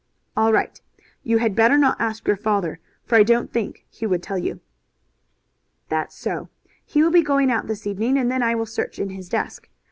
[0.35, 0.81] "All right!
[1.21, 4.59] You had better not ask your father, for I don't think he would tell you."
[5.89, 6.49] "That's so.
[6.83, 9.69] He will be going out this evening, and then I will search in his desk.